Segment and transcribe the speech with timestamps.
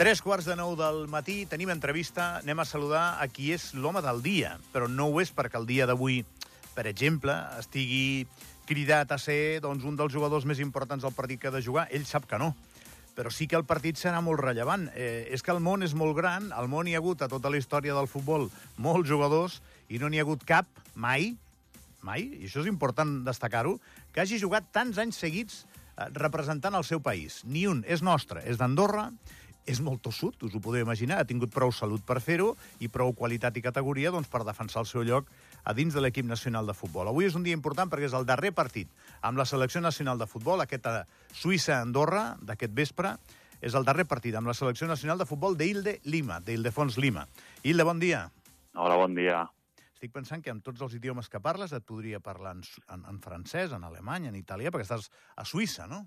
[0.00, 4.00] Tres quarts de nou del matí, tenim entrevista, anem a saludar a qui és l'home
[4.00, 6.22] del dia, però no ho és perquè el dia d'avui,
[6.72, 8.24] per exemple, estigui
[8.64, 11.84] cridat a ser doncs, un dels jugadors més importants del partit que ha de jugar.
[11.92, 12.54] Ell sap que no,
[13.12, 14.86] però sí que el partit serà molt rellevant.
[14.94, 17.52] Eh, és que el món és molt gran, al món hi ha hagut a tota
[17.52, 18.48] la història del futbol
[18.80, 19.58] molts jugadors
[19.92, 21.34] i no n'hi ha hagut cap, mai,
[22.00, 23.76] mai, i això és important destacar-ho,
[24.16, 27.42] que hagi jugat tants anys seguits eh, representant el seu país.
[27.44, 27.84] Ni un.
[27.84, 29.10] És nostre, és d'Andorra,
[29.70, 33.12] és molt tossut, us ho podeu imaginar, ha tingut prou salut per fer-ho i prou
[33.14, 35.30] qualitat i categoria doncs, per defensar el seu lloc
[35.62, 37.08] a dins de l'equip nacional de futbol.
[37.08, 38.90] Avui és un dia important perquè és el darrer partit
[39.22, 41.04] amb la selecció nacional de futbol, aquesta
[41.38, 43.14] Suïssa-Andorra d'aquest vespre,
[43.60, 47.26] és el darrer partit amb la selecció nacional de futbol d'Ilde Lima, d'Ildefons Lima.
[47.62, 48.24] Ilde, bon dia.
[48.74, 49.44] Hola, bon dia.
[49.92, 53.18] Estic pensant que amb tots els idiomes que parles et podria parlar en, en, en
[53.20, 56.06] francès, en alemany, en italià, perquè estàs a Suïssa, no?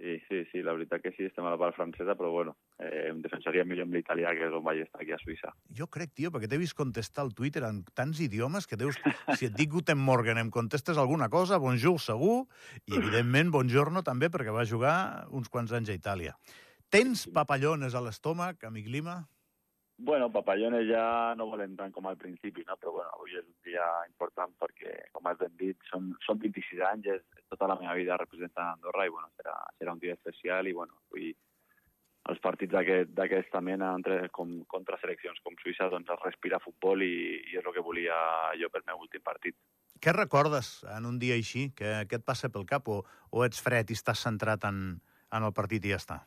[0.00, 3.10] Sí, sí, sí, la veritat que sí, estem a la part francesa, però bueno, eh,
[3.10, 5.52] em defensaria millor amb l'italià, que és on vaig estar aquí a Suïssa.
[5.76, 8.96] Jo crec, tio, perquè t'he vist contestar al Twitter en tants idiomes que deus...
[9.36, 12.46] Si et dic Guten Morgen, em contestes alguna cosa, bonjour segur,
[12.88, 14.94] i evidentment bongiorno també, perquè va jugar
[15.36, 16.32] uns quants anys a Itàlia.
[16.88, 19.20] Tens papallones a l'estómac, amic Lima?
[20.02, 22.78] Bueno, papallones ja no volen tant com al principi, no?
[22.80, 26.80] però bueno, avui és un dia important perquè, com has ben dit, són, són 26
[26.88, 30.70] anys, és tota la meva vida representant Andorra i bueno, serà, serà un dia especial
[30.70, 31.34] i bueno, avui
[32.32, 32.72] els partits
[33.12, 37.12] d'aquesta mena entre, com, contra seleccions com Suïssa doncs es respira futbol i,
[37.52, 38.16] i és el que volia
[38.56, 39.58] jo pel meu últim partit.
[40.00, 41.68] Què recordes en un dia així?
[41.76, 42.88] Què, què et passa pel cap?
[42.88, 43.02] O,
[43.36, 46.22] o ets fred i estàs centrat en, en el partit i ja està?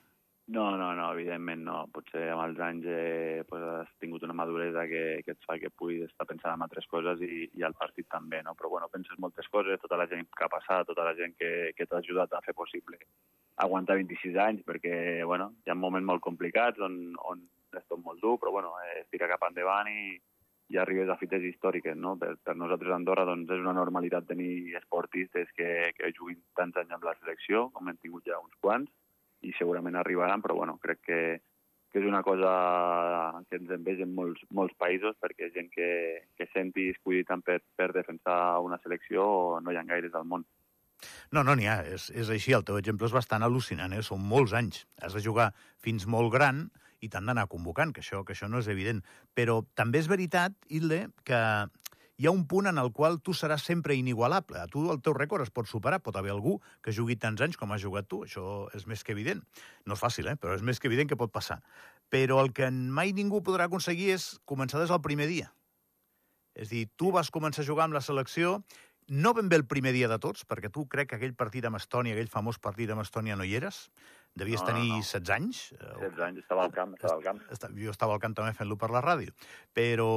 [0.46, 1.76] No, no, no, evidentment no.
[1.96, 5.72] Potser amb els anys eh, pues, has tingut una maduresa que, que et fa que
[5.72, 8.52] puguis estar pensant en altres coses i, i al partit també, no?
[8.60, 11.72] Però bueno, penses moltes coses, tota la gent que ha passat, tota la gent que,
[11.78, 13.00] que t'ha ajudat a fer possible
[13.64, 18.22] aguantar 26 anys, perquè bueno, hi ha moments molt complicats on, on és tot molt
[18.22, 20.18] dur, però bueno, eh, tira cap endavant i,
[20.74, 22.16] i arribes a fites històriques, no?
[22.20, 26.78] Per, per nosaltres a Andorra doncs, és una normalitat tenir esportistes que, que juguin tants
[26.82, 28.92] anys amb la selecció, com hem tingut ja uns quants,
[29.44, 31.20] i segurament arribaran, però bueno, crec que,
[31.92, 32.52] que és una cosa
[33.50, 35.90] que ens envegen molts, molts països perquè gent que,
[36.38, 40.46] que senti escollit tant per, per defensar una selecció no hi ha gaires al món.
[41.36, 44.02] No, no n'hi ha, és, és així, el teu exemple és bastant al·lucinant, eh?
[44.06, 44.86] són molts anys.
[45.04, 45.52] Has de jugar
[45.84, 46.68] fins molt gran
[47.04, 49.02] i t'han d'anar convocant, que això, que això no és evident.
[49.36, 51.42] Però també és veritat, Hilde, que
[52.18, 54.60] hi ha un punt en el qual tu seràs sempre inigualable.
[54.62, 56.02] A tu el teu rècord es pot superar.
[56.06, 58.22] Pot haver algú que jugui tants anys com has jugat tu.
[58.28, 59.42] Això és més que evident.
[59.90, 60.38] No és fàcil, eh?
[60.38, 61.60] però és més que evident que pot passar.
[62.14, 65.50] Però el que mai ningú podrà aconseguir és començar des del primer dia.
[66.54, 68.60] És dir, tu vas començar a jugar amb la selecció
[69.10, 71.78] no ben bé el primer dia de tots, perquè tu crec que aquell partit amb
[71.80, 73.90] Estònia, aquell famós partit amb Estònia no hi eres,
[74.36, 75.00] devies No, no, tenir no.
[75.04, 75.62] 16 anys.
[75.74, 77.42] eh, 16 anys, estava al camp, estava al camp.
[77.78, 79.34] Jo estava al camp també fent-lo per la ràdio,
[79.74, 80.10] però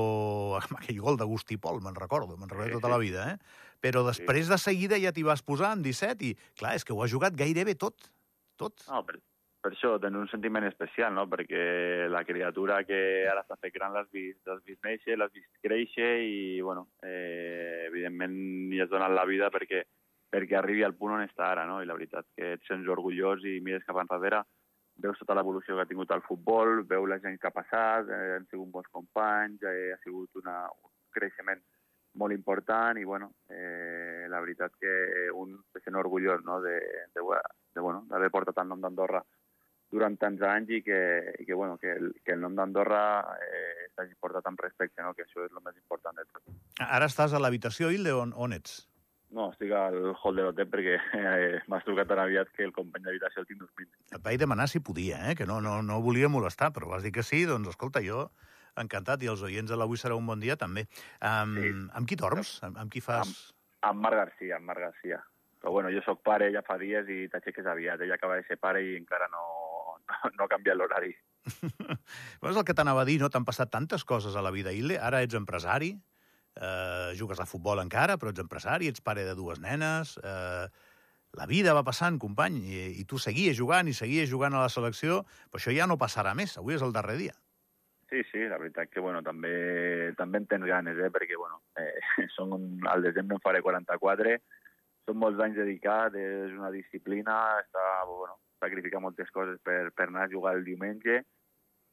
[0.62, 2.92] amb aquell gol d'Agustí Pol, me'n recordo, me'n recordo Sí, tota sí.
[2.94, 3.38] la vida, eh?
[3.84, 7.02] Però després de seguida ja t'hi vas posar amb 17 i, clar, és que ho
[7.04, 8.08] has jugat gairebé tot,
[8.56, 8.86] tot.
[8.88, 9.20] No, per,
[9.66, 11.24] per això tens un sentiment especial, no?
[11.26, 15.48] Perquè la criatura que ara s'ha fet gran l'has vist, l'has vist néixer, l'has vist
[15.58, 18.36] créixer i, bueno, eh, evidentment
[18.70, 19.80] hi has donat la vida perquè,
[20.30, 21.80] perquè arribi al punt on està ara, no?
[21.82, 24.44] I la veritat que et sents orgullós i mires cap enrere,
[25.02, 28.36] veus tota l'evolució que ha tingut el futbol, veus la gent que ha passat, eh,
[28.36, 31.64] han sigut bons companys, eh, ha sigut una, un creixement
[32.22, 36.78] molt important i, bueno, eh, la veritat que un se sent orgullós, no?, de,
[37.18, 37.26] de,
[37.74, 39.24] de bueno, d'haver portat el nom d'Andorra
[39.92, 40.98] durant tants anys i que,
[41.38, 43.04] i que, bueno, que, el, que el nom d'Andorra
[43.38, 45.14] eh, s'hagi portat amb respecte, no?
[45.14, 46.42] que això és el més important de tot.
[46.82, 48.82] Ara estàs a l'habitació, Hilde, on, on ets?
[49.36, 53.06] No, estic al hall de l'hotel perquè eh, m'has trucat tan aviat que el company
[53.06, 53.90] d'habitació el tinc dormint.
[54.14, 55.38] Et vaig demanar si podia, eh?
[55.38, 58.28] que no, no, no volia molestar, però vas dir que sí, doncs escolta, jo
[58.80, 60.86] encantat, i els oients de l'Avui serà un bon dia també.
[61.20, 61.72] Um, Sí.
[61.96, 62.58] Amb qui dorms?
[62.66, 63.32] Amb, amb qui fas...
[63.86, 65.20] Amb Marc Garcia, amb Marc Garcia.
[65.60, 68.00] Però bueno, jo sóc pare ja fa dies i t'aixeques aviat.
[68.04, 69.42] Ella acaba de ser pare i encara no,
[70.38, 71.14] no, canviat l'horari.
[72.40, 73.30] Bueno, és el que t'anava a dir, no?
[73.32, 74.98] T'han passat tantes coses a la vida, Hilde.
[75.02, 75.92] Ara ets empresari,
[76.58, 80.18] eh, jugues a futbol encara, però ets empresari, ets pare de dues nenes...
[80.22, 80.66] Eh,
[81.36, 84.70] la vida va passant, company, i, i tu seguies jugant i seguies jugant a la
[84.72, 85.18] selecció,
[85.50, 86.54] però això ja no passarà més.
[86.56, 87.34] Avui és el darrer dia.
[88.08, 91.10] Sí, sí, la veritat que bueno, també, també en tens ganes, eh?
[91.12, 91.98] perquè bueno, eh,
[92.36, 92.54] són
[92.88, 94.36] al desembre en faré 44,
[95.06, 97.36] són molts anys dedicats, és una disciplina,
[97.66, 101.22] està, bueno, sacrificar moltes coses per, per anar a jugar el diumenge,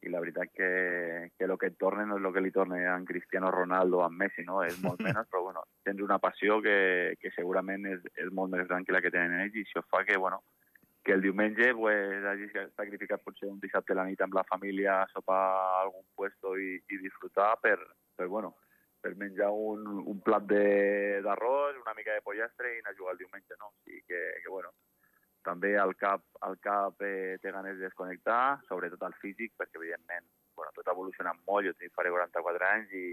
[0.04, 2.80] i la veritat que, que el que et torna no és el que li torna
[2.92, 4.60] a Cristiano Ronaldo o a Messi, no?
[4.62, 8.68] És molt menys, però bueno, tens una passió que, que segurament és, és molt més
[8.68, 10.42] gran que la que tenen ells i això fa que, bueno,
[11.04, 15.02] que el diumenge pues, hagi sacrificat potser un dissabte a la nit amb la família
[15.02, 17.76] a sopar a algun puesto i, i disfrutar per,
[18.16, 18.54] per, bueno,
[19.04, 23.20] per menjar un, un plat d'arròs, una mica de pollastre i anar a jugar el
[23.24, 23.72] diumenge, no?
[23.72, 24.72] O sigui que, que bueno,
[25.44, 30.26] també al cap, al cap eh, té ganes de desconnectar, sobretot al físic, perquè evidentment
[30.56, 33.06] bueno, tot ha evolucionat molt, jo tinc faré 44 anys i,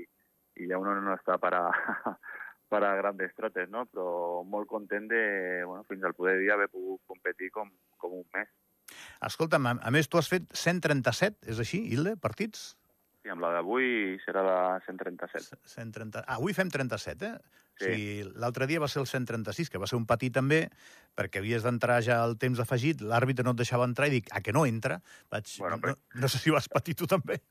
[0.61, 1.63] i ja uno no està per a,
[2.71, 3.85] per a grandes trotes, no?
[3.91, 5.23] però molt content de,
[5.67, 8.51] bueno, fins al poder dia haver pogut competir com, com un mes.
[9.25, 12.71] Escolta'm, a, a més, tu has fet 137, és així, Hilde, partits?
[13.21, 15.59] Sí, amb la d'avui serà la 137.
[15.69, 16.23] 130...
[16.25, 17.59] Ah, avui fem 37, eh?
[17.81, 17.89] Sí.
[17.89, 20.67] O sigui, l'altre dia va ser el 136, que va ser un patí també,
[21.17, 24.41] perquè havies d'entrar ja al temps afegit, l'àrbitre no et deixava entrar i dic, a
[24.45, 24.99] que no entra?
[25.33, 27.41] Vaig, Bueno, no, però- no sé si vas patir tu també.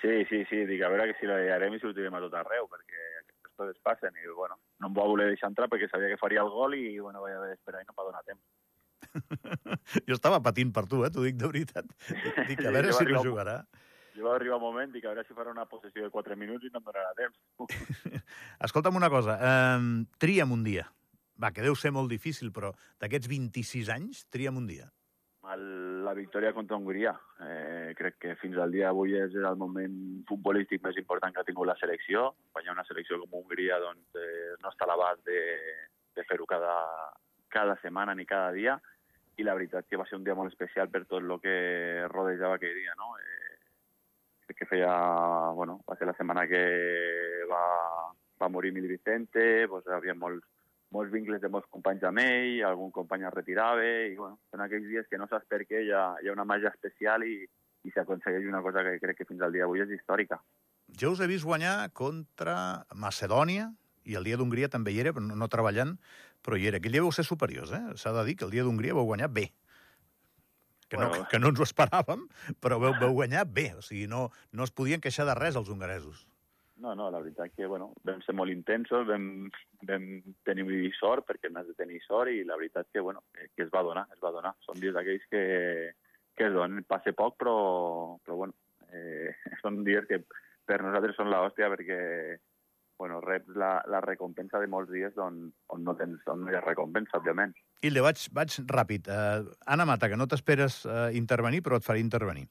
[0.00, 2.66] Sí, sí, sí, dic, a veure que si la llegarem i sortirem a tot arreu,
[2.72, 6.18] perquè aquestes coses passen, i bueno, no em va voler deixar entrar perquè sabia que
[6.18, 8.42] faria el gol i bueno, vaig haver d'esperar i no em va donar temps.
[10.08, 11.10] Jo estava patint per tu, eh?
[11.12, 11.86] T'ho dic de veritat.
[12.48, 13.56] Dic, a Sí, veure jo si no jugarà.
[14.14, 16.66] Jo va arribar un moment, dic, a veure si farà una possessió de 4 minuts
[16.66, 17.38] i no em donarà temps.
[18.66, 20.86] Escolta'm una cosa, eh, tria'm un dia.
[21.42, 22.70] Va, que deu ser molt difícil, però
[23.02, 24.86] d'aquests 26 anys, tria'm un dia.
[25.52, 25.64] El,
[26.06, 27.12] la victòria contra Hongria.
[27.42, 29.96] Eh, crec que fins al dia d'avui és el moment
[30.28, 32.30] futbolístic més important que ha tingut la selecció.
[32.54, 35.42] Guanyar una selecció com Hongria doncs, eh, no està a l'abast de,
[36.16, 36.74] de fer-ho cada,
[37.52, 38.78] cada setmana ni cada dia
[39.36, 41.56] i la veritat que va ser un dia molt especial per tot el que
[42.12, 42.94] rodejava aquell dia.
[43.00, 43.12] No?
[43.18, 43.33] Eh,
[44.52, 44.90] que feia...
[45.56, 46.60] Bueno, va ser la setmana que
[47.50, 47.64] va,
[48.40, 50.44] va morir Mil Vicente, doncs, hi havia molts,
[50.94, 54.90] molts vincles de molts companys amb ell, algun company es retirava, i bueno, són aquells
[54.90, 57.40] dies que no saps per què, hi ha, hi ha una màgia especial i,
[57.84, 60.38] i s'aconsegueix una cosa que crec que fins al dia d'avui és històrica.
[61.00, 63.72] Jo us he vist guanyar contra Macedònia,
[64.04, 65.96] i el dia d'Hongria també hi era, no, no treballant,
[66.44, 66.80] però hi era.
[66.80, 67.82] Aquell dia vau ser superiors, eh?
[68.00, 69.48] S'ha de dir que el dia d'Hongria vau guanyar bé.
[70.94, 71.26] Que, no, Bueno.
[71.30, 72.20] que no ens ho esperàvem,
[72.62, 73.72] però vau, vau guanyar bé.
[73.78, 76.22] O sigui, no, no es podien queixar de res els hongaresos.
[76.84, 79.48] No, no, la veritat que bueno, vam ser molt intensos, vam,
[79.86, 80.06] vam
[80.46, 83.70] tenir sort, perquè hem de tenir sort, i la veritat que, bueno, que, que es
[83.74, 84.54] va donar, es va donar.
[84.66, 85.44] Són dies d'aquells que,
[86.34, 87.54] que es donen, passa poc, però,
[88.26, 88.54] però bueno,
[88.90, 89.30] eh,
[89.62, 90.22] són dies que
[90.66, 92.00] per nosaltres són l'hòstia, perquè
[92.98, 95.40] bueno, reps la, la recompensa de molts dies on,
[95.74, 97.54] on, no tens, on no hi ha recompensa, òbviament.
[97.84, 99.10] Hilde, vaig, vaig ràpid.
[99.10, 102.46] Uh, Anna Mata, que no t'esperes uh, intervenir, però et faré intervenir.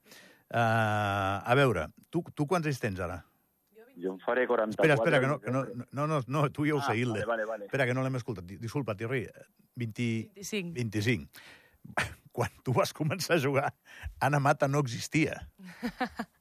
[0.53, 3.21] Uh, a veure, tu, tu quants anys tens ara?
[3.97, 4.73] Jo em faré 44...
[4.73, 7.21] Espera, espera, que no, que no, no, no, no tu ja ho ah, sé, Hilde.
[7.21, 7.67] Vale, vale, vale.
[7.69, 8.45] Espera, que no l'hem escoltat.
[8.49, 9.27] Di- Disculpa, Thierry.
[9.77, 10.73] 20, 25.
[10.79, 11.43] 25.
[12.33, 13.67] Quan tu vas començar a jugar,
[14.19, 15.37] Anna Mata no existia.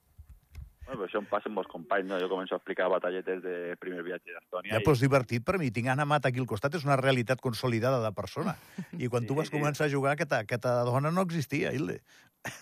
[0.93, 2.19] Bueno, però això em passa amb molts companys, no?
[2.21, 4.75] Jo començo a explicar batalletes de primer viatge d'Estònia.
[4.75, 5.71] Ja, però és divertit per mi.
[5.73, 8.57] Tinc Anna Mata aquí al costat, és una realitat consolidada de persona.
[8.99, 9.57] I quan tu Sí, vas sí.
[9.57, 12.03] començar a jugar, aquesta, aquesta dona no existia, Hilde.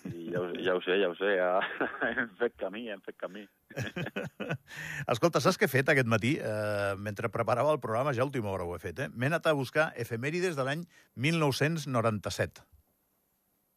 [0.06, 1.32] I ja, ho, ja ho sé, ja ho sé.
[1.40, 1.48] Ja...
[2.06, 3.46] hem fet camí, hem fet camí.
[5.10, 6.36] Escolta, saps què he fet aquest matí?
[6.38, 9.08] Eh, mentre preparava el programa, ja a última hora ho he fet, eh?
[9.10, 10.86] M'he anat a buscar efemèrides de l'any
[11.16, 12.62] 1997.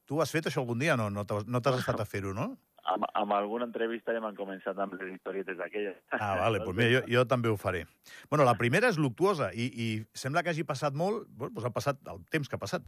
[0.05, 0.99] Tu has fet això algun dia?
[0.99, 2.51] No, no t'has no estat a fer-ho, no?
[2.83, 5.95] Amb, amb alguna entrevista ja m'han començat amb les historietes d'aquelles.
[6.17, 7.85] Ah, vale, doncs mira, jo, jo també ho faré.
[8.29, 11.75] Bueno, la primera és luctuosa i, i sembla que hagi passat molt, bueno, doncs ha
[11.75, 12.87] passat el temps que ha passat.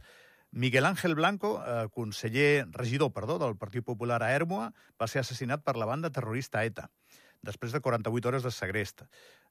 [0.52, 5.64] Miguel Ángel Blanco, eh, conseller, regidor, perdó, del Partit Popular a Hermoa, va ser assassinat
[5.64, 6.90] per la banda terrorista ETA
[7.46, 9.04] després de 48 hores de segrest.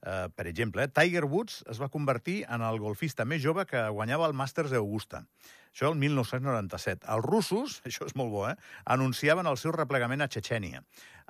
[0.05, 3.87] Eh, per exemple, eh, Tiger Woods es va convertir en el golfista més jove que
[3.89, 5.25] guanyava el Masters d'Augusta.
[5.75, 7.07] Això el 1997.
[7.11, 10.83] Els russos, això és molt bo, eh, anunciaven el seu replegament a Txetxènia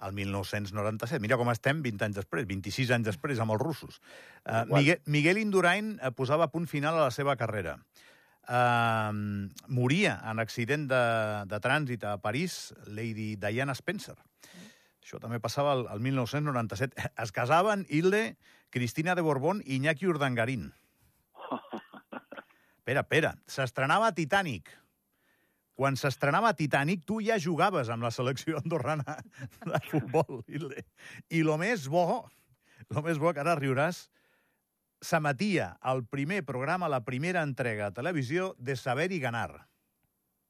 [0.04, 1.22] el 1997.
[1.24, 4.02] Mira com estem 20 anys després, 26 anys després amb els russos.
[4.44, 4.82] Igual.
[4.82, 7.80] Miguel, Miguel Indurain eh, posava punt final a la seva carrera.
[8.46, 9.10] Uh,
[9.74, 11.02] moria en accident de,
[11.50, 14.14] de trànsit a París Lady Diana Spencer.
[15.06, 16.98] Això també passava al, al 1997.
[17.24, 18.40] Es casaven Hilde,
[18.74, 20.72] Cristina de Borbón i Iñaki Urdangarín.
[22.80, 23.32] Espera, espera.
[23.46, 24.72] S'estrenava Titanic.
[25.78, 29.20] Quan s'estrenava Titanic, tu ja jugaves amb la selecció andorrana
[29.70, 30.88] de futbol, Hilde.
[31.30, 32.26] I lo més bo,
[32.90, 34.08] lo més bo, que ara riuràs,
[35.06, 39.68] s'emetia el primer programa, la primera entrega a televisió de Saber i Ganar.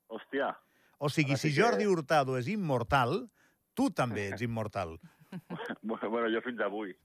[0.08, 0.54] Hòstia,
[1.00, 3.26] O sigui, si Jordi Hurtado és immortal,
[3.76, 4.96] tu també ets immortal.
[5.84, 6.96] bueno, jo fins avui.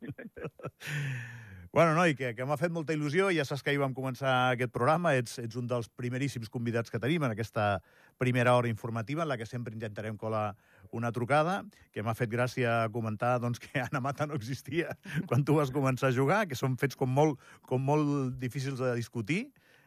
[1.72, 3.28] Bueno, noi, que, que m'ha fet molta il·lusió.
[3.30, 5.12] Ja saps que ahir vam començar aquest programa.
[5.14, 7.76] Ets, ets un dels primeríssims convidats que tenim en aquesta
[8.18, 10.56] primera hora informativa, en la que sempre intentarem colar
[10.90, 11.60] una trucada,
[11.94, 14.96] que m'ha fet gràcia comentar doncs, que Anna Mata no existia
[15.30, 18.90] quan tu vas començar a jugar, que són fets com molt, com molt difícils de
[18.98, 19.44] discutir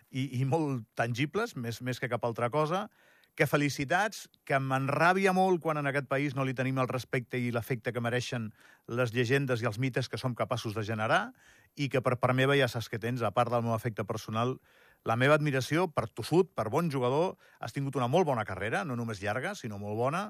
[0.07, 2.87] i, i molt tangibles, més, més que cap altra cosa,
[3.35, 7.49] que felicitats, que m'enràbia molt quan en aquest país no li tenim el respecte i
[7.51, 8.51] l'efecte que mereixen
[8.87, 11.31] les llegendes i els mites que som capaços de generar
[11.75, 14.59] i que per part meva ja saps que tens, a part del meu efecte personal,
[15.03, 18.95] la meva admiració per tossut, per bon jugador, has tingut una molt bona carrera, no
[18.95, 20.27] només llarga, sinó molt bona,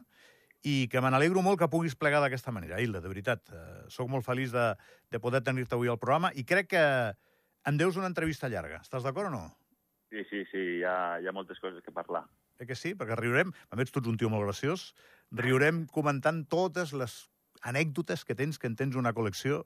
[0.63, 3.51] i que me n'alegro molt que puguis plegar d'aquesta manera, Hilda, de veritat.
[3.51, 4.69] Eh, soc molt feliç de,
[5.12, 6.86] de poder tenir-te avui al programa i crec que
[7.67, 8.79] em deus una entrevista llarga.
[8.79, 9.43] Estàs d'acord o no?
[10.10, 12.24] Sí, sí, sí, hi ha, hi ha moltes coses que parlar.
[12.60, 12.93] Eh que sí?
[12.98, 14.91] Perquè riurem, a més tu ets un tio molt graciós,
[15.33, 17.24] riurem comentant totes les
[17.63, 19.63] anècdotes que tens, que en tens una col·lecció,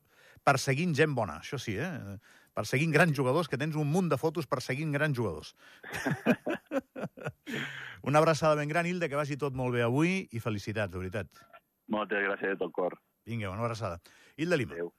[0.47, 2.17] perseguint gent bona, això sí, eh?
[2.57, 5.53] Perseguint grans jugadors, que tens un munt de fotos perseguint grans jugadors.
[8.09, 11.43] una abraçada ben gran, Hilda, que vagi tot molt bé avui i felicitats, de veritat.
[11.93, 12.97] Moltes gràcies de tot cor.
[13.27, 13.99] Vinga, una abraçada.
[14.37, 14.73] Hilda Lima.
[14.73, 14.93] Adéu.